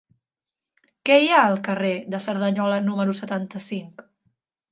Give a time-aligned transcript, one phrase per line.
[1.09, 4.05] Què hi ha al carrer de Cerdanyola número setanta-cinc?